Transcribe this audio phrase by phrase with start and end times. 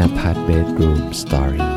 [0.00, 1.68] นภัทร Bedroom Story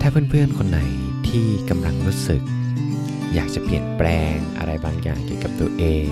[0.00, 0.80] ถ้าเพื่อนๆ คนไหน
[1.28, 2.42] ที่กำลังรู้สึก
[3.34, 6.08] อยากจะเปลี่ยนแปลงอะไรบางอย่างเกี่ยวกับตัวเอง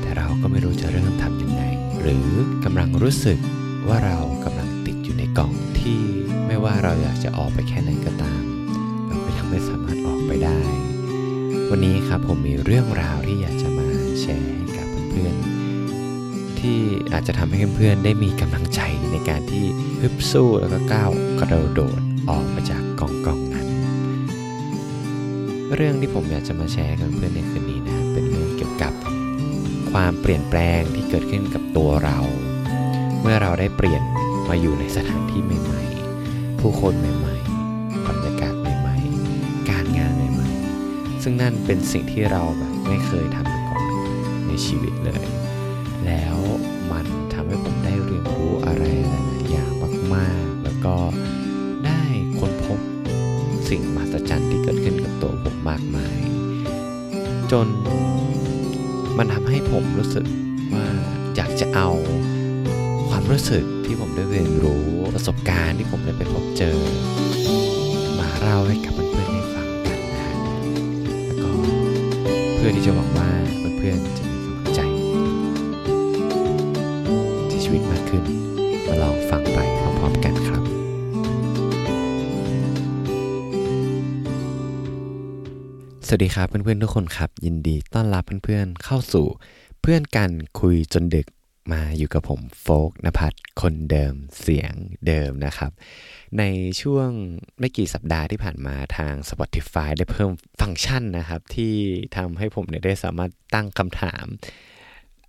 [0.00, 1.62] แต่เราก็ไม่รู้จะเริ่มทำยังไง
[2.00, 2.28] หรือ
[2.64, 3.38] กำลังรู้สึก
[3.88, 6.00] ว่าเรากำลังติดอยู่ในกล่องที่
[6.46, 8.42] ไม่ว่าเราอยากจะออกไปแค่ไหนก็ตาม
[9.06, 10.60] เราก็ยังไม่สามารถออกไปได้
[11.70, 13.89] วันนี้ครับผมมีเรื่องราวที่อยากจะมา
[14.20, 16.78] แชร์ให้กับเพื่อนๆที่
[17.12, 18.80] อาจจะทำให้เพื่อนๆได้มีกำลังใจ
[19.12, 19.64] ในการที่
[20.00, 21.10] ฮึบสู้แล้วก็ก้าว
[21.40, 23.68] กระโดดออกมาจากกองกองนั้น
[25.74, 28.92] เรื่องที่ผมอยากจะมาแชร์กับเพื่อนในคืนนี้นะเป็นเรื่องเกี่ยวกับ
[29.92, 32.18] ความเปลี่ยนแปลงที่เกิดขึ้นกับตัวเรา
[33.20, 34.02] เมื่อเราได้เปลี่ยน
[34.48, 43.59] มาอยู่ในสถานที่ใหม่ๆ ผู้คนใหม่ๆ บรรยากาศใหม่ๆ การงานใหม่ๆ ซึ่งนั่นเป็นสิ่งที่เราแบบไม่เคยทำ
[44.64, 45.26] ชีวิตเลย
[46.06, 46.36] แล้ว
[46.92, 49.72] มันทำให้ผมได้เรียนรู้อะไรหลายๆอย่าง
[50.14, 50.96] มากๆ แล้วก็
[51.86, 52.02] ได้
[52.38, 52.80] ค้นพบ
[53.68, 56.18] สิ่งมหัศจรรย์ที่เกิดขึ้นกับตัวผมมากมาย
[57.52, 57.68] จน
[59.18, 60.26] มันทำให้ผมรู้สึก
[60.72, 60.86] ว่า
[61.36, 61.90] อยากจะเอา
[63.10, 66.78] ความรู้สึกที่ผมได้เรียนรู้ประสบการณ์ที่ผมได้ไปพบเจอ
[68.18, 70.34] มาเล่าให้กับเพื่อนๆได้ฟังกันนะฮะ
[71.24, 71.50] แล้วก็
[72.56, 73.30] เพื่อที่จะหวังว่า
[73.78, 74.24] เพื่อนๆจะ
[78.10, 78.24] ขึ้น
[78.86, 80.62] มาลองฟังไปพร้อมๆกันครับ
[86.06, 89.26] สวัสดีครับเพื่อนๆทุกคนครับ ยินดีต้อนรับเพื่อนๆเข้าสู่
[89.80, 90.30] เพื่อนกัน
[90.60, 91.26] คุยจนดึก
[91.72, 94.72] มาอยู่กับผมโฟกนภัทรคนเดิมเสียง
[95.06, 95.70] เดิมนะครับ
[96.38, 96.42] ใน
[96.80, 97.10] ช่วง
[97.58, 100.30] ไม่กี่สัปดาห์ที่ผ่านมาทาง Spotify ได้เพิ่ม
[100.60, 101.74] ฟังก์ชันนะครับ ที่
[102.16, 104.26] ทำให้ผมเนี่ยได้สามารถตั้งคำถาม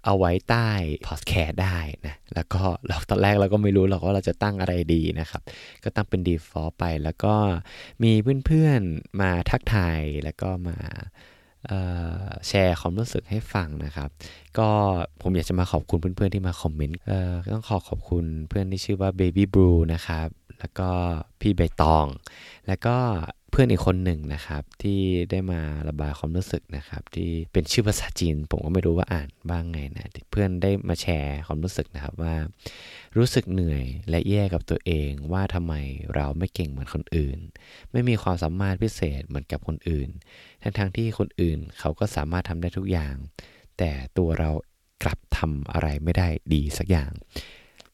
[0.06, 0.70] เอาไว้ใต้
[1.08, 5.42] พอดแคสต์ได้นะแล้วก็เราตอนแรกเราก็ไม่รู้หรอกว่าเราจะตั้งอะไรดีนะครับ
[5.84, 7.36] ก็ตั้งเป็น default ไปแล้วก็
[8.04, 8.11] มี
[8.45, 10.78] เพื่อนๆมาทักทายแล้วก็มา
[12.48, 14.10] แชร์ความรู้สึกให้ฟังนะครับ
[14.58, 14.70] ก็
[15.22, 17.00] ผมอยากจะมาขอบคุณเพื่อนๆที่มาคอมเมนต์
[17.54, 20.28] ต้องขอขอบคุณเพื่อนที่ชื่อว่า Baby Blue นะครับ
[20.60, 20.90] แล้วก็
[21.42, 22.06] พี่ใบตอง
[22.71, 22.98] แล้วก็
[23.52, 24.99] เพื่อนอีกคนหนึ่งนะครับที่
[25.32, 32.36] ได้มาระบายความรู้สึกนะครับที่เป็นชื่อภาษาจีน ผมก็ไม่รู้ว่าอ่านบ้างไงนะเพื่อนได้มาแชร์ความรู้สึกนะครับว่า
[33.17, 35.73] รู้สึกเหนื่อยและแย่กับตัวเองว่าทำไม
[36.15, 37.39] เราไม่เก่งเหมือนคนอื่น
[37.92, 40.10] ไม่มีความสามารถพิเศษเหมือนกับคนอื่น
[40.64, 43.15] ทั้งๆที่คนอื่นเขาก็สามารถทำได้ทุกอย่าง
[43.77, 44.49] แต่ตัวเรา
[45.04, 47.11] กลับทำอะไรไม่ได้ดีสักอย่าง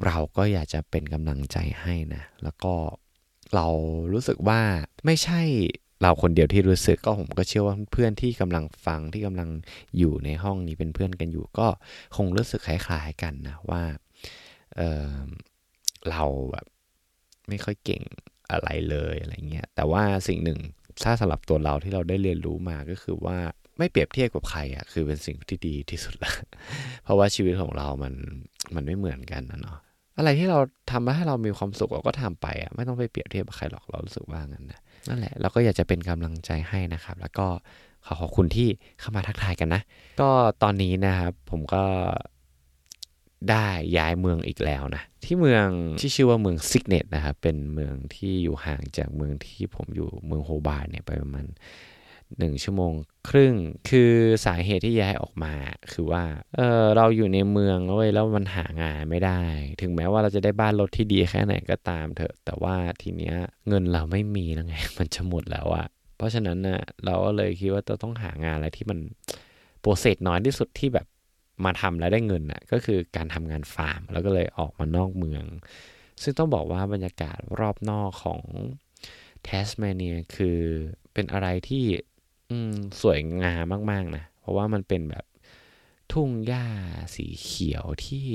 [0.05, 2.73] เราก็อยากจะเป็นกำลังใจให้นะแล้วก็
[3.55, 3.67] เรา
[4.13, 4.61] รู้สึกว่า
[5.05, 5.41] ไม่ใช่
[6.01, 9.49] เราคนเดียวที่รู้สึกก็ผมก็เชื่อว่าเพื่อนที่กำลังฟังที่กำลัง
[9.97, 11.67] อยู่ในห้องนี้เป็นเพื่อนกันอยู่ ก็
[12.15, 13.83] คงรู้สึกคล้ายๆกันนะว่า
[14.75, 15.13] เออ
[16.09, 16.65] เราแบบ
[17.49, 18.03] ไม่ค่อยเก่ง
[18.51, 20.59] อะไรเลยอะไรเงี้ยแต่ว่าสิ่งหนึ่ง
[21.03, 23.37] ถ้าสำหรับตัวเราที่เราได้เรียนรู้มาก็คือว่า
[23.77, 26.31] ไม่เปรียบเทียบกับใครอะคือเป็นสิ่งที่ดีที่สุดละ
[27.03, 28.13] เพราะว่าชีวิตของเรามัน
[28.75, 29.77] มันไม่เหมือนกันนะเนาะ
[30.17, 30.59] อะไรที่เรา
[30.91, 34.79] ทำให้เรามีความสุขเราก็ทำไปอะไม่ต้องไปเปรียบเทียบกับใครหรอกเรารู้สึกว่างั้นนะ
[35.09, 37.47] นั่นแหละเราก็อยากจะเป็นกำลังใจให้นะครับ แล้วก็
[38.05, 38.67] ขอขอบคุณที่
[38.99, 39.81] เข้ามาทักทายกันนะ
[40.21, 40.29] ก็
[40.63, 41.83] ตอนนี้นะครับผมก็
[43.49, 43.67] ได้
[43.97, 45.67] ย้ายเมืองอีกแล้วนะ ที่เมือง
[45.99, 51.45] ที่ชื่อว่าเมืองซิกเนตนะครับเป็นเมืองที่อยู่ห่างจากเมืองที่ผมอยู่เมืองโฮบาร์เนี่ยไปประมาณ
[52.39, 52.93] หนึ่งชั่วโมง
[53.29, 53.53] ครึ่ง
[53.89, 54.11] คือ
[54.45, 55.53] สาเหตุที่ย้ายออกมา
[55.93, 56.23] คือว่า
[56.55, 59.41] เออเราอยู่ในเมืองเว้ยแล้วมันหางานไม่ได้
[59.81, 63.35] ถึงแม้ว่าเราจะได้บ้านรถที่ดีแค่ไหนก็ตามเถอะ แต่ว่าทีเนี้ย
[63.67, 65.87] เงินเราไม่มีแล้วไง มันจะหมดแล้วอะ
[66.17, 68.99] เพราะฉะนั้นน่ะเราก็เลยคิดว่าเราต้องหางานอะไรที่มัน
[69.81, 71.07] โปรเซสน้อยที่สุดที่แบบ
[71.65, 75.43] มาทำแล้วได้เงินน่ะก็คือการทำงานฟาร์ม แล้วก็เลยออกมานอกเมือง
[76.21, 78.41] ซึ่งต้องบอกว่าบรรยากาศรอบนอกของ
[79.43, 80.59] แทสเมเนียคือ
[81.13, 81.85] เป็นอะไรที่
[82.51, 85.25] อืมสวยงามมาก ๆ นะ เพราะว่ามันเป็นแบบ
[86.11, 86.65] ทุ่งหญ้า
[87.15, 88.27] สีเขียวที่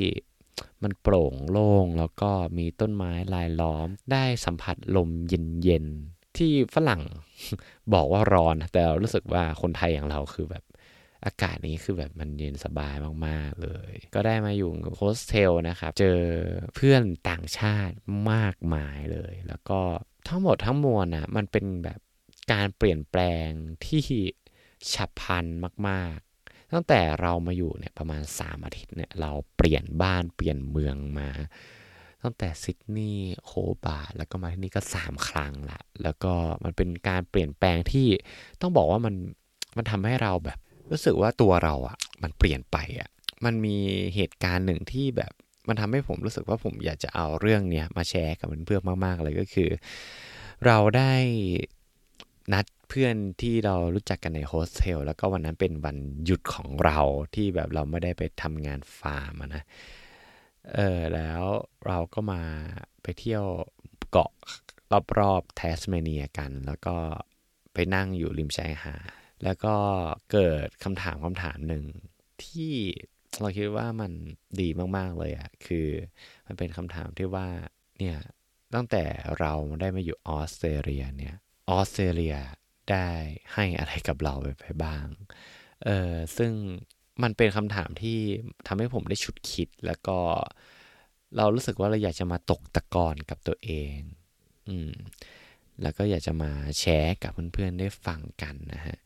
[0.82, 7.02] มันโปร่งโล่งแล้วก็มีต้นไม้ลายล้อม ได้สัมผัสลมเย็นๆ ที่ฝรั่ง
[7.94, 10.64] บอกว่าร้อน แต่เรารู้สึกว่าคนไทยอย่างเราคือแบบ
[11.24, 12.94] อากาศนี้คือแบบมันเย็นสบาย
[13.26, 16.18] มากๆเลย ก็ได้มาอยู่โฮสเทลนะครับ เจอ
[16.74, 17.94] เพื่อนต่างชาติ
[18.32, 19.80] มากมายเลย แล้วก็
[20.28, 22.00] ทั้งหมดทั้งมวลนะมันเป็นแบบ
[22.52, 23.48] การเปลี่ยนแปลง
[23.86, 24.00] ที่
[24.92, 25.44] ฉับพลัน
[25.88, 31.28] มากๆ ตั้งแต่เรามาอยู่เนี่ยประมาณ 3 อาทิตย์เนี่ยเราเปลี่ยนบ้านเปลี่ยนเมืองมา
[32.22, 33.52] ตั้งแต่ซิดนีย์โฮ
[33.84, 36.32] บาแล้วก็มาที่นี่ก็ 3 ครั้งละ แล้วก็
[36.64, 38.08] มันเป็นการเปลี่ยนแปลงที่
[38.60, 39.14] ต้องบอกว่ามัน
[39.76, 40.58] มันทำให้เราแบบ
[40.90, 43.08] รู้สึกว่าตัวเราอะมันเปลี่ยนไปอะ่ะ
[43.44, 43.76] มันมี
[44.14, 45.32] เหตุการณ์หนึ่งที่แบบ
[45.68, 49.70] มันทำให้ผมรู้สึกว่าผมอยากจะเอาเรื่องเนี้ยมาแชร์กับเพื่อนๆมาก ๆ เลยก็คือ
[50.66, 51.12] เราได้
[52.52, 56.98] นัดเพื่อนที่เรารู้จักกันในโฮสเทลแล้วก็วันนั้นเป็นวันหยุดของเรา
[57.34, 59.64] ที่แบบเราไม่ได้ไปทำงานฟาร์มนะ
[60.74, 61.42] เออแล้ว
[61.86, 62.42] เราก็มา
[63.02, 63.44] ไปเที่ยว
[64.10, 64.32] เกาะ
[65.18, 66.96] รอบๆแทสเมเนียกัน แล้วก็
[67.74, 69.02] ไปนั่งอยู่ริมชายหาด
[69.44, 69.74] แล้วก็
[70.32, 71.84] เกิดคำถามคำถามหนึ่ง
[72.44, 72.74] ที่
[73.40, 74.12] เราคิดว่ามัน
[74.60, 75.86] ดีมาก ๆ เลยอะ่ะคือ
[76.46, 77.46] มันเป็นคำถามที่ว่า
[77.98, 78.18] เนี่ย
[78.74, 79.04] ตั้งแต่
[79.40, 81.36] เราได้มาอยู่ออสเตรเลียเนี่ย
[81.70, 82.36] ออสเตรเลีย
[82.90, 83.08] ได้
[83.54, 85.06] ให้อะไรกับเราไปบ้าง
[85.84, 86.52] เออซึ่ง
[87.22, 88.18] มันเป็นคำถามที่
[88.66, 90.18] ทำให้ผมได้ชุดคิด แล้วก็
[91.36, 93.96] เรารู้สึกว่าเราอยากจะมาตกตะกอนกับตัวเอง
[94.68, 94.92] อืม
[95.82, 98.96] แล้วก็อยากจะมาแชร์กับเพื่อนๆได้ฟังกันนะฮะ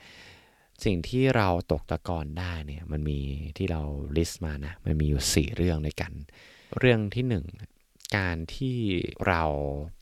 [0.85, 3.21] สิ่งที่เราตกตะกอนได้เนี่ย มันมี
[3.57, 3.83] ที่เรา
[4.17, 6.13] ลิสต์มานะ มันมีอยู่ 4 เรื่องด้วยกัน
[6.79, 7.25] เรื่องที่
[7.75, 8.77] 1 การที่
[9.29, 9.43] เรา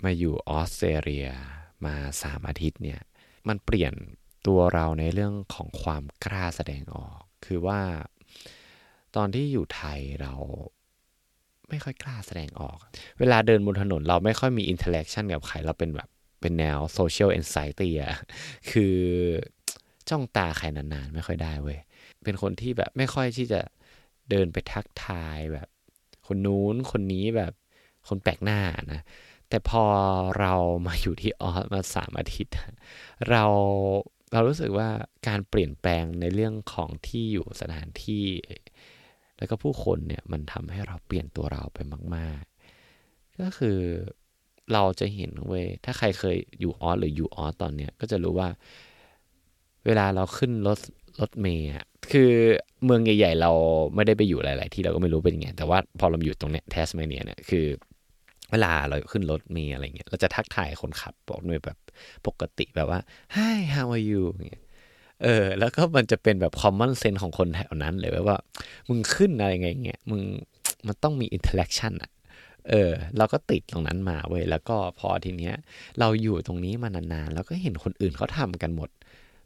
[0.05, 1.29] มาอยู่ออสเตรเลีย
[1.87, 3.01] มา 3 อาทิตย์เนี่ย
[3.49, 3.95] มันเปลี่ยน
[4.47, 7.81] ตัวเราในเรื่องของความกล้าแสดงออก คือว่า
[9.17, 10.35] ตอนที่อยู่ไทยเรา
[11.69, 12.79] ไม่ค่อยกล้าแสดงออก
[13.19, 16.09] เวลาเดินบนถนนเราไม่ค่อยมี interaction กับใครเราเป็นแบบ
[16.41, 18.15] เป็นแนว social anxiety อะ
[18.71, 18.97] คือ
[20.09, 21.79] จ้องตาใครนานๆ ไม่ค่อยได้เว้ย
[22.25, 23.61] เป็นคนที่แบบไม่ค่อยที่จะ
[24.31, 25.69] เดินไปทักทายแบบ
[26.27, 27.53] คนนู้นคนนี้แบบ
[28.09, 28.61] คนแปลกหน้า
[28.93, 29.01] นะ
[29.49, 29.85] แต่พอ
[30.39, 30.55] เรา
[30.87, 32.55] มาอยู่ที่ออสมาสามอาทิตย์
[33.31, 33.45] เรา
[34.33, 34.89] เรารู้สึกว่า
[35.29, 38.27] การเปลี่ยนแปลงในเรื่องของที่อยู่สถานที่
[39.39, 41.79] แล้วก็ผู้คนเนี่ยมันทำให้เราเปลี่ยนตัวเราไป
[42.17, 42.43] มาก
[42.91, 43.79] ๆ ก็คือ
[44.73, 48.49] เราจะเห็นเว้ยถ้าใครเคยอยู่ออสหรืออยู่ออสตอนเนี้ยก็จะรู้ว่า
[49.87, 50.79] เวลาเราขึ้นรถ
[51.21, 51.69] รถเมย์
[52.13, 52.31] คือ
[52.85, 53.51] เมืองใหญ่ ๆ เรา
[53.95, 57.67] ไม่ได้ไปอยู่หลาย ๆ ที่เราก็ไม่รู้เป็นยังไงแต่ว่าพอเราอยู่ตรงเนี้ยเทสเมเนียเนี่ยคือ
[58.55, 61.79] เวลาเราขึ้นรถเมย์อะไรเงี้ยเราจะทักทายคนขับบอกด้วยแบบ
[62.27, 63.01] ปกติแบบว่า
[63.37, 64.63] hi how are you เงี้ย
[65.23, 68.39] เออแล้วก็มันจะเป็นแบบ common sense ของคนแถวนั้นเลยว่า
[68.89, 70.23] มึงขึ้นอะไรไงเงี้ยมึง
[70.87, 72.11] มันต้องมี interaction อะ
[72.71, 75.55] เออ เราก็ติดตรงนั้นมาเว้ยแล้วก็พอทีเนี้ย
[75.99, 78.91] เราอยู่ตรงนี้มานานๆ แล้วก็เห็นคนอื่นเขาทำกันหมด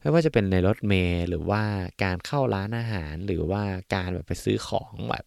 [0.00, 1.62] ไม่ว่าจะเป็นในรถเมล์หรือว่า
[2.04, 3.62] การเข้าร้านอาหารหรือว่า
[3.94, 5.25] การแบบไปซื้อของแบบ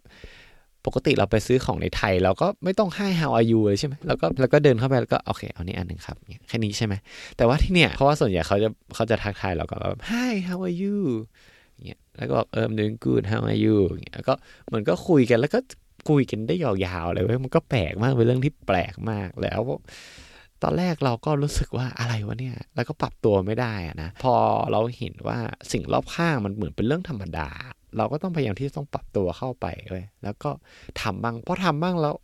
[0.85, 6.17] ปกติเราไปซื้อของในไทย เราก็ไม่ต้องให้ how are you เลยใช่ไหมแล้วก็แล้วก็เดินเข้าไปแล้วก็โอเคเอานี้อันหนึ่งครับ
[6.47, 6.93] แค่นี้ใช่ไหม
[7.37, 10.97] แต่ว่าที่เนี่ยเพราะว่าส่วนใหญ่เขาจะเขาจะทักทายเราก็แบบ hi how are you
[11.85, 14.33] เงี้ยแล้วก็บอกเออ doing good how are you เงี้ยแล้วก็
[14.67, 15.59] เหมือนก็คุยกันแล้วก็
[16.09, 19.61] คุยกันได้ยาวๆเลยเว้ยมันก็แปลกมากเป็นเรื่องที่แปลกมากแล้ว
[20.63, 24.33] ตอนแรกเราก็รู้สึกว่าอะไรวะเนี่ย แล้วก็ปรับตัวไม่ได้อะนะ พอ
[24.71, 25.37] เราเห็นว่า
[25.71, 27.49] สิ่งรอบข้างมันเหมือนเป็นเรื่องธรรมดา
[27.97, 30.51] เราก็ต้องพยายามที่ต้องปรับตัวเข้าไปเลยแล้วก็
[31.01, 32.15] ทำบ้างเพราะทำบ้างแล้ว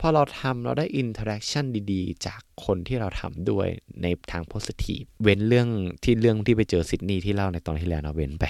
[0.00, 3.68] พอเราทำเราได้ interaction ดีๆ จากคนที่เราทำด้วย
[4.02, 5.68] ในทาง positive เว้นเรื่อง
[6.04, 8.44] ที่เรื่องที่ไปเจอซิดนีย์ที่เล่าในตอนที่แล้วเราเว้นไป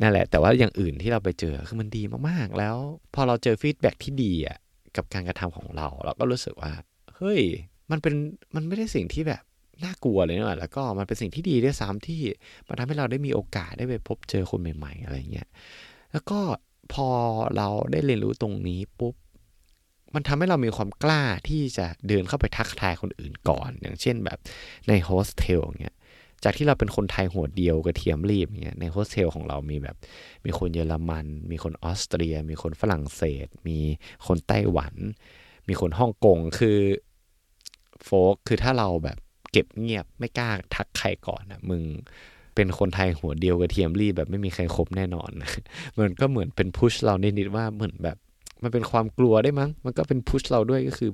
[0.00, 2.76] นั่นแหละ แต่ว่าอย่างอื่นที่เราไปเจอคือมันดีมากๆ แล้ว
[3.14, 4.58] พอเราเจอ feedback ที่ดีอะ
[4.96, 6.72] กับการกระทำของเรา เราก็รู้สึกว่า
[7.16, 7.40] เฮ้ย
[7.90, 8.14] มันเป็น
[8.54, 9.42] มันไม่ได้สิ่งที่แบบ
[9.84, 12.20] น่ากลัวเลยนะแล้วก็มันเป็นสิ่งที่ดีด้วยซ้ำที่
[12.68, 15.48] มันทำให้เราได้มีโอกาสได้ไปพบเจอคนใหม่ ๆ อะไรเงี้ย
[16.12, 16.38] แล้วก็
[16.92, 17.08] พอ
[17.56, 19.14] เราได้เรียนรู้ตรงนี้ปุ๊บ
[20.14, 24.38] มันทำให้เรามีความกล้าที่จะเดินเข้าไปทักทายคนอื่นก่อน อย่างเช่นแบบ
[24.88, 25.96] ในโฮสเทลเงี้ย
[26.44, 29.96] จากที่เราเป็นคนไทยหัวเดียวกระเทียมลีบเงี้ยในโฮสเทลของเรามีแบบ
[30.44, 33.78] มีคนเยอรมัน มีคนออสเตรีย มีคนฝรั่งเศส มี
[34.26, 34.94] คนไต้หวัน
[35.68, 36.78] มีคนฮ่องกงคือ
[38.04, 39.18] โฟกคือถ้าเราแบบ
[39.56, 41.82] เก็บเงียบไม่กล้าทักใครก่อนนะมึง
[42.54, 45.30] เป็นคนไทยหัวเดียวกับเทียมรีแบบไม่มีใครคบแน่นอน
[45.98, 48.16] มันก็เหมือนเป็นพุชเรานิดๆว่าเหมือนแบบ
[48.62, 51.10] มันเป็นความกลัวได้มั้ง มันก็เป็นพุชเราด้วยก็คือ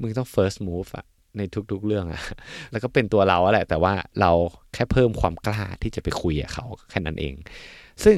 [0.00, 1.04] มึงต้อง first move อะ
[1.36, 2.22] ในทุกๆเรื่องอะ
[2.70, 4.30] แล้วก็เป็นตัวเราแหละ แต่ว่าเรา
[4.74, 7.34] แค่เพิ่มความกล้าที่จะไปคุยกับเขาแค่นั้นเอง
[8.04, 8.16] ซึ่ง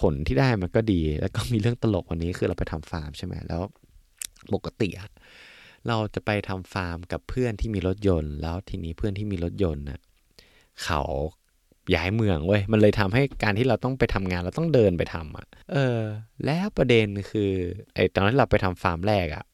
[0.00, 3.60] ผลที่ได้มันก็ดี แล้วก็มีเรื่องตลกวันนี้คือเราไปทำฟาร์มใช่ไหมแล้ว
[4.54, 5.10] ปกติอะ
[5.88, 10.00] เราจะไปทำฟาร์มกับเพื่อนที่มีรถยนต์ แล้วทีนี้เพื่อนที่มีรถยนต์น่ะ
[10.84, 11.02] เขา
[11.94, 16.00] ย้ายเมืองเว้ยมันเลยทำให้การที่เราต้องไปทำงานเราต้องเดินไปทำอะ เออ
[16.44, 17.50] แล้วประเด็นคือ
[17.94, 19.44] ไอ้ตอนที่เราไปทำฟาร์มแรกอะ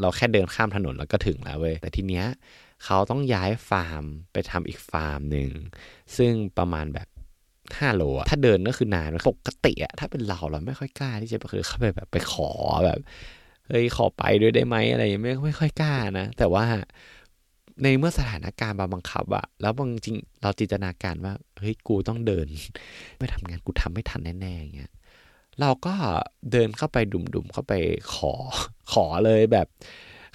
[0.00, 2.26] เราแค่เดินข้ามถนนแล้วก็ถึงแล้วเว้ยแต่ทีเนี้ย
[2.84, 5.50] เขาต้องย้ายฟาร์มไปทำอีกฟาร์มหนึ่ง
[6.16, 7.08] ซึ่งประมาณแบบ
[7.78, 12.50] ห้าโลอะถ้าเดินก็คือนานปกติอะถ้าเป็นเราเราไม่ค่อยกล้าที่จะไปคือเข้าไปแบบไปขอ
[12.86, 12.98] แบบ
[13.68, 16.64] เฮ้ยขอไปด้วยได้ไหมอะไรไม่ไม่ค่อยกล้านะ แต่ว่า
[17.82, 22.46] ในเมื่อสถานการณ์บาบังคับอะแล้วบางจริงเราจินตนาการว่าเฮ้ยกูต้องเดิน
[23.18, 24.92] ไม่ทำงานกูทำไม่ทันแน่ๆอย่างเงี้ย
[25.60, 25.94] เราก็
[26.52, 27.72] เดินเข้าไปดุ่มๆเข้าไป
[28.14, 28.32] ขอ
[28.92, 29.66] ขอเลยแบบ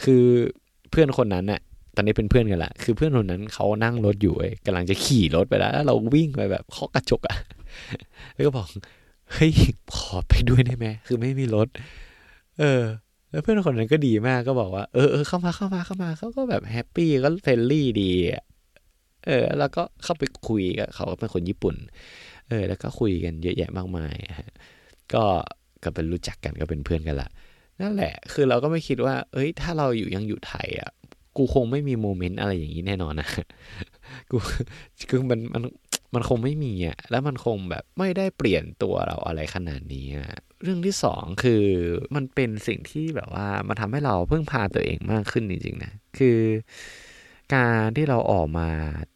[0.03, 0.23] คือ
[0.89, 1.61] เพื่อนคนนั้นน่ะ
[1.95, 7.37] ตอนนี้เป็นเพื่อนกันละคือเพื่อนคนนั้นเขานั่งรถอยู่เอ้กำลังจะขี่รถไปแล้วแล้วเราวิ่งไปแบบเคาะกระจกอะ
[8.33, 8.67] แล้วก็บอก
[9.33, 9.51] เฮ้ย
[9.97, 11.67] ขอไปด้วยได้ไหมคือไม่มีรถ
[12.59, 12.81] เออ
[13.37, 18.11] แล้วเพื่อนคนนั้นก็ดีมากก็บอกว่าเออเออเข้ามาเข้ามาเข้ามาเขาก็แบบ happy ก็ friendly ดี
[19.27, 21.75] เออ แล้วก็เข้าไปคุยกับเขาเป็นคนญี่ปุ่น
[22.49, 24.49] เออ แล้วก็คุยกันเยอะแยะมากมายฮะ
[25.13, 25.23] ก็
[25.83, 27.29] ก็เป็นรู้จักกันก็เป็นเพื่อนกันละ
[27.81, 30.91] นั่นแหละ คือเราก็ไม่คิดว่า เอ้ย ถ้าเราอยู่ยังอยู่ไทยอะ
[31.37, 33.29] กูคงไม่มีโมเมนต์อะไรอย่างนี้แน่นอนนะ
[34.31, 34.37] กู
[35.09, 35.63] คือมันมัน
[36.13, 41.65] มันคงไม่มีอะแล้วมันคงแบบไม่ได้เปลี่ยนตัวเราอะไรขนาดนี้อะเรื่องที่สองคือ
[42.15, 46.39] มันเป็นสิ่งที่แบบว่ามันทำให้เราเพิ่งพาตัวเองมากขึ้นจริงๆนะคือ
[47.55, 48.69] การที่เราออกมา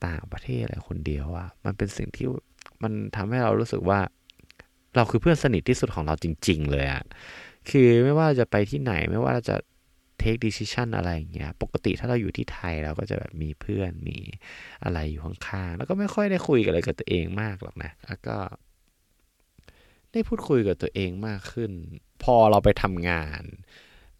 [0.07, 2.27] ต่างประเทศอะไรคนเดียวอะมันเป็นสิ่งที่
[2.83, 3.99] มันทำให้เรารู้สึกว่า
[4.95, 7.03] เราคือเพื่อนสนิทที่สุดของเราจริง ๆ เลยอะ
[7.69, 9.55] คือไม่ว่าจะไปที่ไหนไม่ว่าจะ
[10.23, 14.17] take decision อะไรอย่างเงี้ย ปกติถ้าเราอยู่ที่ไทยเราก็จะแบบมีเพื่อนมี
[14.83, 18.37] อะไรอยู่ข้างๆ แล้วก็ไม่ค่อยได้คุยกับอะไรกับตัวเองมากหรอกนะ แล้วก็
[20.11, 21.71] ได้พูดคุยกับตัวเองมากขึ้น
[22.23, 23.43] พอเราไปทำงาน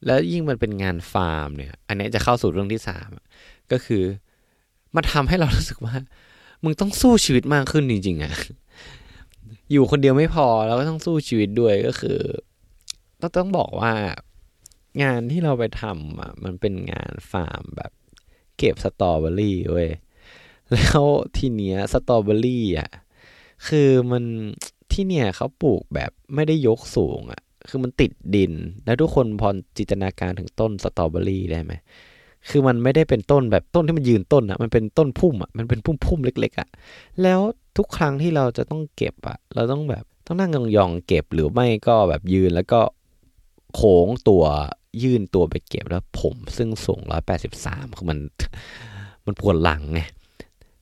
[0.05, 3.09] แล้วยิ่งมันเป็นงานฟาร์มเนี่ย อันนี้จะเข้าสู่เรื่องที่สาม
[3.71, 4.03] ก็คือ
[4.95, 5.95] มันทำให้เรารู้สึกว่า
[6.63, 8.33] มึงต้องสู้ชีวิตมากขึ้นจริงๆอะ
[9.71, 12.19] อยู่คนเดียวไม่พอเราก็ต้องสู้ชีวิตด้วยก็คือ
[13.21, 13.93] ต้องต้องบอกว่า
[15.01, 17.91] งานที่เราไปทำอะมันเป็นงานฟาร์มแบบ
[18.57, 19.89] เก็บสตรอเบอรี่เว้ย
[20.73, 21.01] แล้ว
[21.37, 22.89] ทีเนี้ยสตรอเบอรี่อะ
[23.67, 24.23] คือมัน
[24.91, 28.53] ที่เนี่ยเขาปลูกแบบไม่ได้ยกสูงอะคือมันติดดิน
[28.85, 31.73] แล้วทุกคนพอจินตนาการถึงต้นสตรอเบอรี่ได้ไหม
[32.49, 36.69] คือมันไม่ได้เป็นต้นแบบต้นที่มันยืนต้นอะมันเป็นต้นพุ่มอะมันเป็นพุ่มพุ่มเล็ก ๆอะ
[37.23, 37.39] แล้ว
[37.77, 42.81] ทุกครั้งที่เราจะต้องเก็บอะ เราต้องแบบต้องนั่งยองๆเก็บหรือไม่ก็แบบยืนแล้วก็
[43.75, 44.43] โค้งตัว
[45.03, 48.19] ยื่นตัวไปเก็บแล้วผมซึ่งสูงร้อยแปดสิบสามคือมัน
[49.25, 50.01] มันปวดหลังไง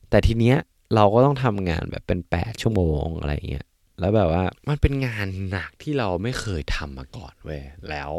[0.09, 0.57] แต่ทีเนี้ย
[0.95, 3.67] เราก็ต้องทำงานแบบเป็นแปดชั่วโมงอะไรเงี้ย
[3.99, 8.11] แล้วแบบว่ามันเป็นงานหนักที่เราไม่เคยทำมาก่อนเว้ย แล้ว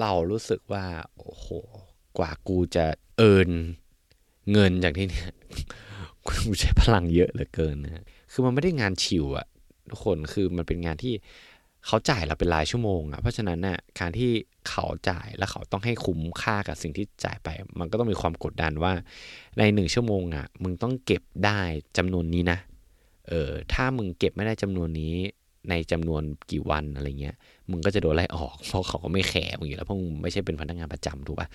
[0.00, 0.84] เรารู้สึกว่า
[1.16, 1.46] โอ้โห
[2.18, 2.86] กว่ากูจะ
[3.18, 3.50] เอิน
[4.52, 5.30] เงินจากที่เนี้ย
[6.26, 9.46] กูใช้พลังเยอะเหลือเกินนะ คือมันไม่ได้งานชิวอะ
[9.90, 11.14] ทุกคน คือมันเป็นงานที่
[11.86, 14.30] เขาจ่ายเราเป็นรายชั่วโมงอะเพราะฉะนั้นน่ะการที่
[14.68, 17.48] เขาจ่ายแล้วเขาต้องให้คุ้มค่ากับสิ่งที่จ่ายไป
[17.80, 18.92] มันก็ต้องมีความกดดันว่า
[19.58, 21.60] ในหนึ่งชั่วโมงอะมึงต้องเก็บได้
[21.96, 22.58] จำนวนนี้นะ
[23.28, 25.14] เออถ้ามึงเก็บไม่ได้จำนวนนี้
[25.70, 27.36] ในจำนวนกี่วันอะไรเงี้ย
[27.70, 31.48] มึงก็จะโดนไล่ออก เพราะเขาก็ไม่แคร์มึงอยู่แล้วเพราะมึงไม่ใช่เป็นพนักงานประจำถูกป่ะ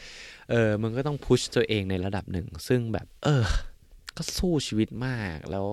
[0.50, 3.44] เออ มึงก็ต้องพุชตัวเองในระดับหนึ่ง ซึ่งแบบ เออ
[4.18, 5.68] ก็สู้ชีวิตมาก แล้ว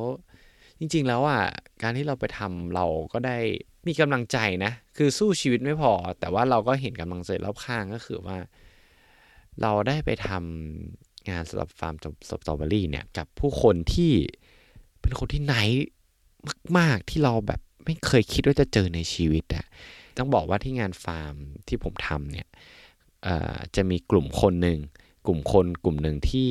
[0.78, 1.42] จริง ๆ แล้วอะ
[1.82, 3.38] การที่เราไปทำเราก็ได้
[3.86, 8.38] มีกำลังใจนะ คือสู้ชีวิตไม่พอ แต่ว่าเราก็เห็นกำลังใจรอบข้างก็คือว่า
[9.62, 11.94] เราได้ไปทำงานสำหรับฟาร์ม
[12.28, 14.12] สตรอเบอรี่เนี่ยกับผู้คนที่
[15.00, 15.54] เป็นคนที่ไหน
[16.78, 19.64] มาก ๆ ที่เราแบบไม่เคยคิดว่าจะเจอในชีวิตอะ
[20.18, 21.34] ต้องบอกว่าที่งานฟาร์ม
[21.68, 22.48] ที่ผมทำเนี่ย
[23.76, 24.78] จะมีกลุ่มคนหนึ่ง
[25.26, 26.50] กลุ่มคนกลุ่มหนึ่งที่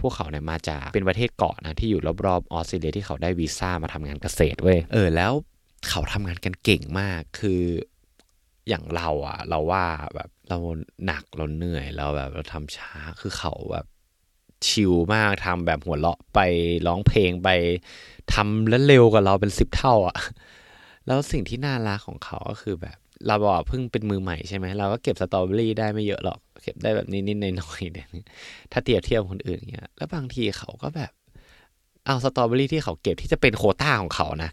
[0.00, 5.32] พวกเขาเนี่ยมาจากเป็นประเทศเกาะนะที่อยู่รอบๆออสเตรเลียที่เขาได้วีซ่ามาทำงานเกษตรเว้ยเออแล้ว
[5.88, 7.62] เขาทำงานกันเก่งมากคือ
[8.68, 10.58] อย่างเราอะเราว่าแบบเรา
[11.06, 13.86] หนักเราเหนื่อยเราแบบเราทำช้าคือเขาแบบ
[14.66, 16.40] ชิลมากทำแบบหัวเราะไป
[16.86, 17.48] ร้องเพลงไป
[18.32, 20.16] ทำแล้วเร็วกว่าเราเป็นสิบเท่าอะ
[21.06, 28.08] แล้วสิ่งที่น่ารักของเขาก็คือแบบเราบอกเพิ่งเป็นมือใหม่ใช่ไหมเราก็เก็บสตรอเบอรี่ได้ไม่เยอะหรอก เก็บได้แบบนี้นิดๆหน่อยๆเนี่ย
[28.72, 31.12] ถ้าเทียบเทียบคนอื่นเงี้ย แล้วบางทีเขาก็แบบ
[32.06, 34.50] เอาสตรอเบอรี่ที่เขาเก็บที่จะเป็นโคต้าของเขานะ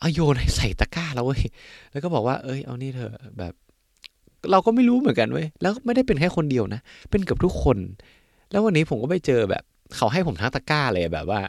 [0.00, 1.42] เอาโยนให้ใส่ตะกร้าแล้วเว้ย
[1.90, 3.52] แล้วก็บอกว่า เอ้ย เอานี่เถอะแบบ
[4.50, 7.78] เราก็ไม่รู้เหมือนกันเว้ย แล้วไม่ได้เป็นแค่คนเดียวนะ เป็นกับทุกคน
[8.50, 9.62] แล้ววันนี้ผมก็ไปเจอแบบ
[9.96, 11.40] เขาให้ผมทั้งตะกร้าเลยแบบว่า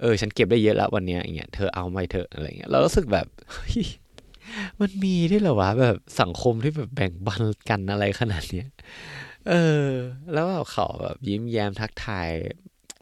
[0.00, 3.26] เออ ฉันเก็บได้เยอะแล้ววันนี้อย่างเงี้ย เธอเอาไหมเถออะไรเงี้ย เรารู้สึกแบบ
[4.80, 8.68] มันมีด้วยเหรอวะแบบสังคมที่แบบแบ่งบันกันอะไรขนาดเนี้ย
[9.48, 9.54] เอ
[9.84, 9.86] อ
[10.32, 12.28] แล้วแบบเขาแบบยิ้มแย้มทักทาย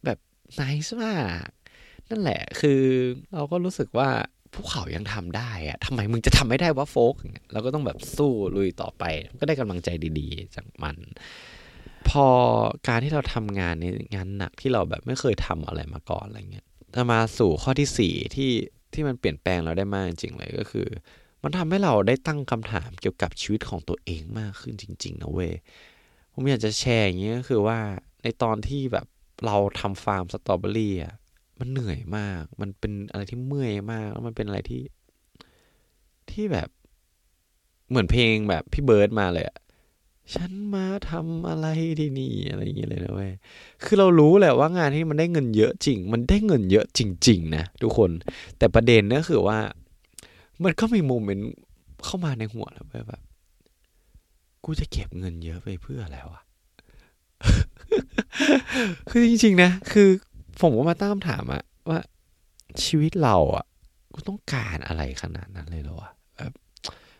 [0.04, 0.18] แบบ
[0.60, 1.16] นายมา
[1.46, 1.48] ก
[2.08, 2.82] นั่นแหละ คือ
[3.34, 4.10] เราก็รู้สึกว่า
[4.54, 7.14] พวกเขายังทำได้อะทำไมมึงจะทำไม่ได้วะโฟก
[7.52, 9.04] เราก็ต้องแบบสู้ลุยต่อไป
[9.40, 9.88] ก็ได้กำลังใจ
[10.18, 10.96] ดีๆ จากมัน
[12.08, 12.26] พอ
[12.88, 18.52] การที่เราทำงานในงานหนักที่เราแบบไม่เคยทำอะไรมาก่อนอะไรเงี้ยจะมาสู่ข้อที่สี่ที่
[18.92, 20.86] ที่มันเปลี่ยนแปลงเราได้มากจริงเลยก็คือ
[21.42, 25.52] มันทำให้เราได้ตั้งคำถามเกี่ยวกับชีวิตของตัวเองมากขึ้นจริง ๆ นะเว้ย
[26.32, 27.78] ผมอยากจะแชร์อย่างนี้ก็คือว่า
[28.22, 29.06] ในตอนที่แบบ
[29.46, 31.14] เราทำฟาร์มสตรอเบอรี่อะ
[31.58, 34.82] มันเหนื่อยมาก มันเป็นอะไรที่เมื่อยมากแล้วมันเป็นอะไรที่
[36.30, 36.68] ที่แบบ
[37.88, 39.58] เหมือนเพลงแบบพี่เบิร์ดมาเลยอะ
[40.34, 41.66] ฉันมาทำอะไร
[42.00, 43.32] ที่นี่อะไรอย่างเงี้ยเลยนะเว้ย
[43.84, 48.10] คือเรารู้แหละว่างานที่มันได้เงินเยอะจริง มันได้เงินเยอะจริง ๆ นะทุกคน
[48.58, 49.58] แต่ประเด็นก็คือว่า
[50.64, 51.50] มันก็มีโมเมนต์
[52.04, 53.22] เข้ามาในหัวแล้วแบบ
[54.64, 56.42] กูจะเก็บเงินเยอะไปเพื่ออะไรวะ
[59.10, 60.08] คือจริง ๆ นะ คือ
[60.60, 61.98] ผมก็มาตั้งคำถามอะว่า
[62.84, 63.64] ชีวิตเราอะ
[64.12, 66.52] กูต้องการอะไรขนาดนั้นเลยเหรอวะแบบ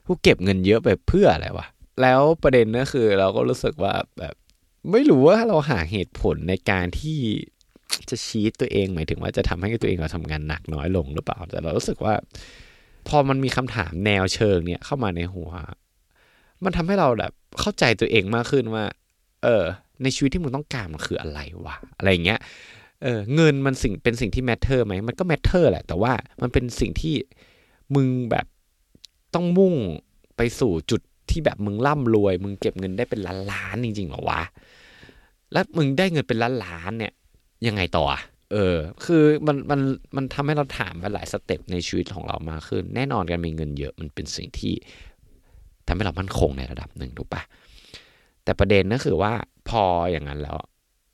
[0.06, 1.66] กูเก็บเงินเยอะไปเพื่ออะไรวะ
[2.02, 4.34] แล้วประเด็นก็คือ เราก็รู้สึกว่าแบบ
[4.90, 7.18] ไม่รู้ว่าเราหาเหตุผลในการที่
[8.10, 12.14] จะชี้ตัวเองหมายถึงว่าจะทำให้ตัวเองเราทำงานหนักน้อยลงหรือเปล่า แต่เรารู้สึกว่า
[13.10, 15.50] พอมันมีคำถามแนวเชิงเนี่ยเข้ามาในหัว
[16.64, 18.84] มันทำให้เราแบบเข้าใจตัวเองมากขึ้นว่า
[19.44, 19.64] เออ
[20.02, 22.40] ในชีวิตที่มึงต้องการมันคืออะไรวะอะไรเงี้ย
[23.02, 26.12] เออเงินมันสิ่งเป็นสิ่งที่ matter ไหมมันก็ matter แหละ แต่ว่า
[26.42, 27.14] มันเป็นสิ่งที่
[27.94, 28.46] มึงแบบ
[29.34, 29.74] ต้องมุ่ง
[30.36, 31.00] ไปสู่จุด
[31.30, 34.42] ที่แบบมึงร่ำรวย มึงเก็บเงินได้เป็นล้านล้านจริงๆหรอวะ
[35.52, 37.12] แล้วมึงได้เงินเป็นล้านล้านเนี่ย
[37.66, 38.04] ยังไงต่อ
[38.52, 39.80] เออ คือมันมัน
[40.16, 44.74] มันทำให้เราถามไปหลาย step ในชีวิตของเรามากขึ้น แน่นอนการมีเงินเยอะมันเป็นสิ่งที่
[45.86, 47.42] ทำให้เรามั่นคงในระดับหนึ่งถูกปะ
[48.44, 49.32] แต่ประเด็นก็คือว่า
[49.68, 50.56] พออย่างนั้นแล้ว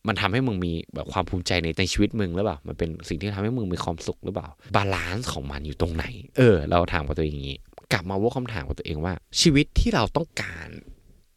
[0.08, 6.04] มันทำให้มึงมีแบบความภูมิใจในในชีวิตมึงหรือเปล่า มันเป็นสิ่งที่ทำให้มึงมีความสุขหรือเปล่า balance ของมันอยู่ตรงไหน
[6.36, 7.58] เออ เราถามกับตัวเองอย่างนี้
[7.92, 10.68] กลับมาว่าคำถามกับตัวเองว่า ชีวิตที่เราต้องการ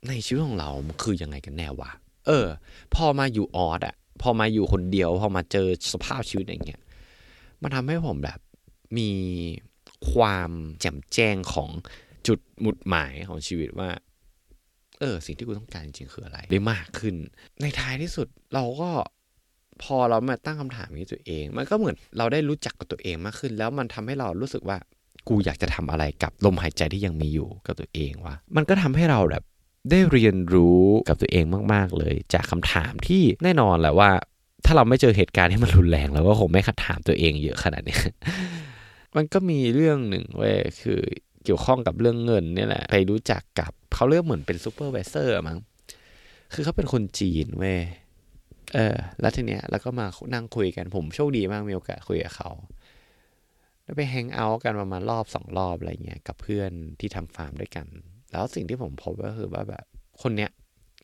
[0.07, 1.91] ในชีวิตของเรามันคือยังไงกันแน่วะ
[2.27, 2.47] เออ
[2.93, 6.81] พอมาอยู่ออสอะ พอมาอยู่คนเดียว พอมาเจอสภาพชีวิตอย่างเงี้ย
[7.63, 8.39] มันทำให้ผมแบบ
[8.97, 9.11] มี
[10.11, 10.49] ความ
[10.79, 11.69] แจ่มแจ้งของ
[12.27, 13.89] จุดหมุดหมายของชีวิตว่า
[14.99, 17.15] เออ สิ่งที่กูต้องการจริงๆคืออะไร ได้มากขึ้น
[17.61, 18.89] ในท้ายที่สุดเราก็
[19.83, 24.77] พอเรามาตั้งคำถามนี้ตัวเอง มันก็เหมือนเราได้รู้จักกับตัวเองมากขึ้น แล้วมันทำให้เรารู้สึกว่า
[25.27, 29.43] กูอยากจะทำอะไรกับลมหายใจที่ยังมีอยู่กับตัวเองวะมันก็ทำให้เราแบบ
[29.89, 34.11] ได้เรียนรู้กับตัวเองมาก ๆ เลย จากคำถามที่แน่นอนแหละว่า
[34.65, 37.97] ถ้าเราไม่เจอเหตุการณ์ที่มันรุนแรงเราก็คงไม่คัดถามตัวเองเยอะขนาดนี้
[39.15, 40.99] มันก็มีเรื่องหนึ่งเว้ยคือ
[41.43, 45.57] เกี่ยวข้องกับเรื่องเงินนี่แหละ ไปรู้จักกับเขาเรียกเหมือนเป็น supervisor มั้ง
[46.53, 47.79] คือเขาเป็นคนจีนเว้ย
[48.75, 52.49] เออ แล้วทีเนี้ยแล้วก็มานั่งคุยกันผมโชคดีมากมีโอกาสคุยกับเขา
[53.83, 57.87] แล้วไป hangout กันประมาณรอบสองรอบอะไรเงี้ยกับเพื่อนที่ทำฟาร์มด้วยกัน
[58.31, 59.83] แล้วสิ่งที่ผมพบก็คือว่าแบบ
[60.21, 60.51] คนเนี้ย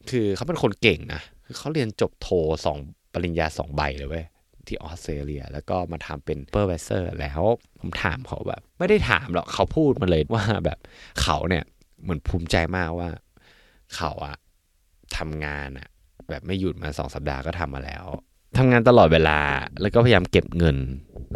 [0.10, 2.30] คือเขาเป็นคนเก่งนะคือเขาเรียนจบโท
[2.66, 2.78] สอง
[3.14, 4.26] ปริญญาสองใบเลยเว้ย
[4.68, 7.42] ที่ออสเตรเลีย แล้วก็มาทำเป็น supervisor แล้ว
[7.80, 10.80] ผมถามเขาแบบ ไม่ได้ถามหรอกเขาพูดมาเลยว่าแบบ
[11.22, 11.64] เขาเนี่ย
[12.04, 13.10] เหมือนภูมิใจมากว่า
[13.96, 14.36] เขาอะ
[15.18, 15.88] ทำงานอะ
[16.30, 18.06] แบบไม่หยุดมาสองสัปดาห์ก็ทำมาแล้ว
[18.58, 19.40] ทำงานตลอดเวลา
[19.82, 20.78] แล้วก็พยายามเก็บเงิน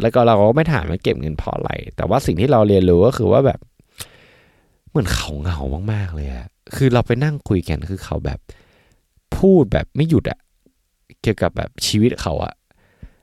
[0.02, 3.60] แล้วก็เราก็ไม่ถามว่าเก็บเงินเพราะอะไรแต่ว่าสิ่งที่เราเรียนรู้ก็คือว่าแบบ
[4.90, 5.58] เหมือนเขาเหงา
[5.92, 8.38] มากๆเลยอะคือเราไปนั่งคุยกันคือเขาแบบ
[9.36, 10.38] พูดแบบไม่หยุดอะ
[11.22, 12.54] เกี่ยวกับแบบชีวิตเขาอะ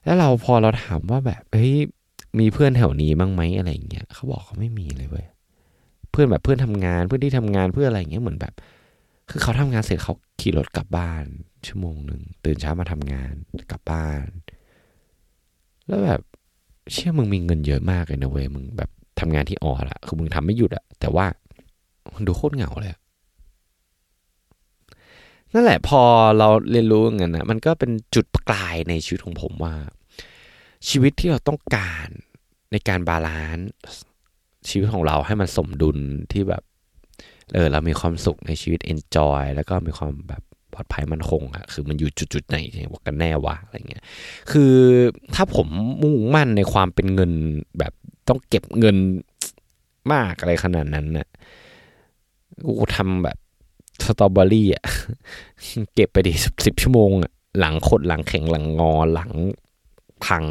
[0.04, 1.74] แล้วเราพอเราถามว่าแบบเฮ้ย
[2.40, 5.26] มีเพื่อนแถวนี้บ้างไหมอะไรอย่างเงี้ยเขาบอกเขาไม่มีเลยเว้ย
[6.12, 8.54] เพื่อนแบบเพื่อนทำงานเพื่อนที่ทำงานเพื่ออะไรอย่างเงี้ยเหมือนแบบ
[9.30, 11.24] คือเขาทำงานเสร็จเขาขี่รถกลับบ้าน
[11.68, 13.34] ชั่วโมงหนึ่งตื่นเช้ามาทำงาน
[13.72, 14.28] กลับบ้าน
[15.88, 16.22] แล้วแบบ
[16.94, 21.26] เชื่อมึงมีเงินเยอะมากเลยนะเว้ยมึงแบบทำงานที่ออสอะคือมึงทำไม่หยุดอะแต่ว่า
[22.28, 22.96] ดูโคตรเหงาเลย
[25.54, 26.02] นั่นแหละพอ
[26.38, 29.76] เราเรียนรู้อย่างนั้นนะมันก็เป็นจุดกลายในชีวิตของผมว่า
[30.90, 32.10] ชีวิตที่เราต้องการ
[32.72, 33.68] ในการ balance
[34.70, 35.98] ชีวิตของเราให้มันสมดุล
[36.32, 36.64] ที่แบบ
[37.54, 40.44] เออเรามีความสุขในชีวิต enjoy แล้วก็มีความแบบ
[40.74, 42.58] ปลอดภัยมั่นคงอะคือมันอยู่จุดๆไหน
[42.92, 44.04] ว่ากันแน่วะอะไรเงี้ย
[44.52, 44.74] คือ
[45.36, 45.68] ถ้าผม
[46.04, 47.32] มุ่งมั่นในความเป็นเงิน
[47.80, 47.94] แบบ
[48.28, 48.98] ต้องเก็บเงิน
[50.14, 51.28] มากอะไรขนาดนั้นน่ะ
[52.66, 53.38] กูทำแบบ
[54.06, 54.86] สตรอเบอรี่อะ
[55.94, 56.34] เก็บไปดิ
[56.66, 59.32] สิบชั่วโมงอะหลังขดหลังแข็งหลังงอหลัง
[60.26, 60.44] พัง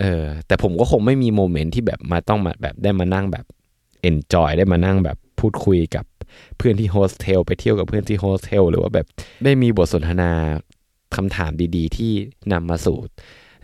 [0.00, 3.44] เออ แต่ผมก็คงไม่มีโมเมนต์ที่แบบมาต้องมาแบบได้มานั่งแบบ
[4.02, 6.04] enjoy ได้มานั่งแบบพูดคุยกับ
[6.56, 9.06] เพื่อนที่โฮสเทลไปเที่ยวกับเพื่อนที่โฮสเทลหรือว่าแบบ
[9.44, 10.30] ได้มีบทสนทนา
[11.16, 12.12] คำถามดีๆ ที่
[12.52, 12.98] นำมาสู่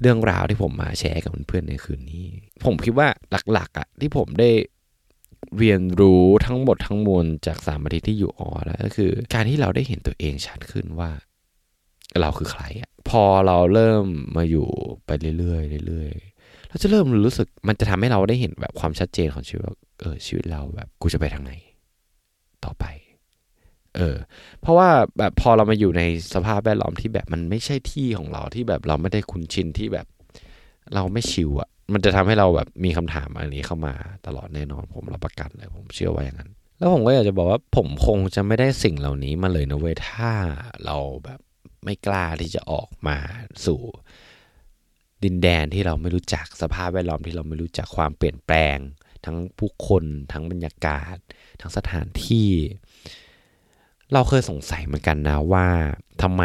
[0.01, 2.25] เรื่องราวที่ผมมาแชร์กับเพื่อนในคืนนี้
[2.65, 3.09] ผมคิดว่า
[3.53, 4.51] หลักๆอะที่ผมได้
[5.59, 11.11] เรียนรู้ทั้งหมดทั้งมวลจากสามอาทิตย์ที่อยู่ออสแล้วก็คือ การที่เราได้เห็นตัวเองชัดขึ้นว่า
[12.21, 14.05] เราคือใครอะพอเราเริ่ม
[14.37, 14.69] มาอยู่
[15.07, 21.53] ไปเรื่อยๆเรื่อยๆเราจะเริ่มรู้สึกมันจะทำให้เราได้เห็นแบบความชัดเจนของชีวิตว่าเออชีวิตเราแบบกูจะไปทางไหน
[22.65, 22.85] ต่อไป
[23.97, 24.17] เออ
[24.61, 26.03] เพราะว่าแบบพอเรามาอยู่ใน
[26.35, 30.07] สภาพแวดล้อมที่แบบมันไม่ใช่ที่ของเราที่แบบเราไม่ได้คุ้นชินที่แบบ
[30.95, 33.95] เราไม่ชิวอะ มันจะทำให้เราแบบมีคำถามอันนี้เข้ามา
[34.27, 40.33] ตลอดแน่นอนผมรับประกันเลยผมเชื่อว่าอย่างนั้น แล้วผมก็อยากจะบอกว่าผมคงจะไม่ได้สิ่งเหล่านี้มาเลยนะเว้ยถ้า
[40.85, 41.41] เราแบบ
[41.85, 43.19] ไม่กล้าที่จะออกมา
[43.67, 43.81] สู่
[45.25, 48.79] ดินแดนที่เราไม่รู้จักสภาพแวดล้อมที่เราไม่รู้จักความเปลี่ยนแปลง
[49.25, 51.17] ทั้งผู้คนทั้งบรรยากาศ
[51.61, 52.51] ทั้งสถานที่
[54.13, 55.67] เราเคยสงสัยเหมือนกันนะว่า
[56.23, 56.43] ทำไม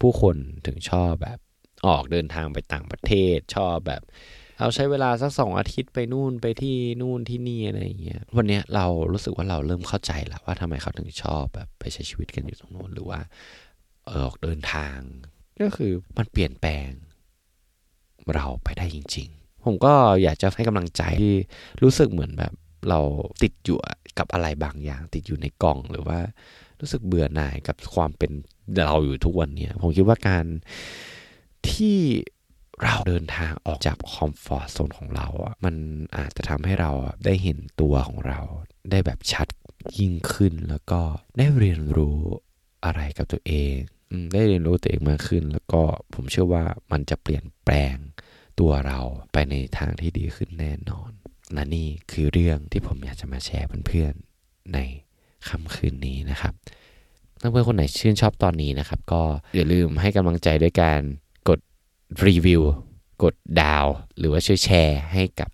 [0.00, 1.38] ผู้คนถึงชอบแบบ
[1.86, 4.02] ออกเดินทางไปต่างประเทศชอบแบบ
[4.60, 13.20] เราใช้เวลาสักสองอาทิตย์ไปนู่นไปที่นู่นที่นี่อะไรอย่างเงี้ยวันเนี้ยเรารู้สึกว่าเราเริ่มเข้าใจแล้วว่าทำไมเขาถึงชอบแบบไปใช้ชีวิตกันอยู่ตรงนู้นหรือว่า
[14.08, 14.98] ออออกเดินทาง
[15.60, 16.90] ก็คือมันเปลี่ยนแปลง
[18.34, 19.92] เราไปได้จริง ๆ ผมก็
[20.22, 21.34] อยากจะให้กำลังใจที่
[21.82, 22.52] รู้สึกเหมือนแบบ
[22.88, 23.00] เรา
[23.42, 23.78] ติดอยู่
[24.18, 26.18] กับอะไรบางอย่าง ติดอยู่ในกล่องหรือว่า
[26.80, 28.32] รู้สึกเบื่อหน่ายกับความเป็น
[28.86, 30.44] เราอยู่ทุกวันเนี้ยผมคิดว่าการ
[31.70, 31.98] ที่
[32.82, 35.74] เราเดินทางออกจากคอมฟอร์ทโซนของเราอะมัน
[36.16, 36.90] อาจจะทำให้เรา
[37.24, 38.40] ได้เห็นตัวของเรา
[38.90, 39.48] ได้แบบชัด
[39.98, 41.00] ยิ่งขึ้นแล้วก็
[41.38, 42.18] ได้เรียนรู้
[42.84, 43.74] อะไรกับตัวเอง
[44.32, 45.82] ได้เรียนรู้ตัวเองมากขึ้น แล้วก็
[46.14, 47.96] ผมเชื่อว่ามันจะเปลี่ยนแปลง
[48.60, 49.00] ตัวเรา
[49.32, 51.10] ไปในทางที่ดีขึ้นแน่นอน
[51.54, 54.78] และนี่คือเรื่องที่ผมอยากจะมาแชร์เพื่อนๆใน
[55.48, 56.54] ค่ำคืนนี้นะครับ
[57.40, 59.22] ถ้าเพื่อนคนไหนชื่นชอบตอนนี้นะครับ ก็
[59.54, 61.00] อย่าลืมให้กำลังใจด้วยการ
[62.26, 62.62] รีวิว
[63.22, 63.86] กดดาว
[64.18, 65.50] หรือว่าช่วยแชร์ให้กับ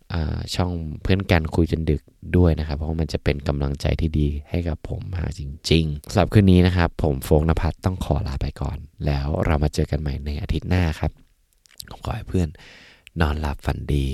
[0.54, 2.02] ช่องเพื่อนกันคุยจนดึก
[2.36, 11.12] ด้วยนะครับ เพราะมันจะเป็นกำลังใจที่ดีให้กับผมมากจริงๆสำหรับคืนนี้นะครับ ผมโฟงนภัทรต้องขอลาไปก่อน แล้วเรามาเจอกันใหม่ในอาทิตย์หน้าครับ
[12.04, 12.48] ขอให้เพื่อน
[13.20, 14.04] นอนหลับฝันดี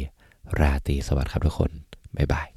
[0.61, 1.71] ราตรีสวัสดิ์ครับทุกคน
[2.17, 2.50] บ๊ายบาย